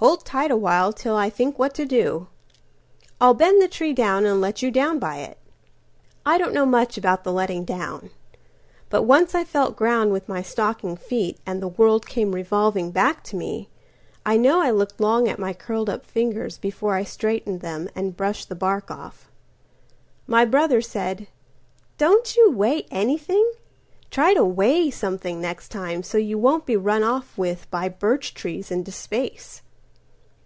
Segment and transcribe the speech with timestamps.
[0.00, 2.26] Hold tight awhile till I think what to do.
[3.18, 7.24] I'll bend the tree down and let you down by it."I don't know much about
[7.24, 8.10] the letting down;
[8.90, 13.36] But once I felt ground with my stocking feetAnd the world came revolving back to
[13.36, 18.14] me,I know I looked long at my curled up fingers, Before I straightened them and
[18.18, 21.26] brushed the bark off.My brother said:
[21.96, 23.50] "Don't you weigh anything?
[24.10, 28.70] Try to weigh something next time, so you won'tBe run off with by birch trees
[28.70, 29.62] into space."